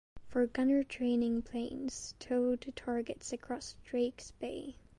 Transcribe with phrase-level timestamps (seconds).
[0.29, 4.77] For gunner training planes towed targets across Drakes Bay.